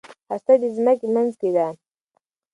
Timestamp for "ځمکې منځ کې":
0.77-1.49